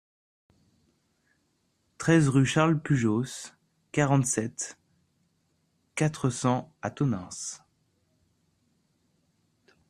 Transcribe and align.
treize 1.99 2.27
rue 2.27 2.47
Charles 2.47 2.81
Pujos, 2.81 3.51
quarante-sept, 3.91 4.79
quatre 5.93 6.31
cents 6.31 6.73
à 6.81 6.89
Tonneins 6.89 7.29